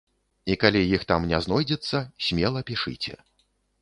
І 0.53 0.55
калі 0.61 0.79
іх 0.97 1.03
там 1.11 1.27
не 1.33 1.39
знойдзецца, 1.47 2.01
смела 2.29 2.67
пішыце. 2.71 3.13